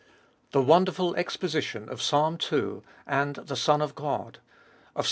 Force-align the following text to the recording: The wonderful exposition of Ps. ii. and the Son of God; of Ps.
The 0.49 0.63
wonderful 0.63 1.15
exposition 1.15 1.87
of 1.87 1.99
Ps. 1.99 2.51
ii. 2.51 2.81
and 3.05 3.35
the 3.35 3.55
Son 3.55 3.83
of 3.83 3.93
God; 3.93 4.39
of 4.95 4.99
Ps. 4.99 4.99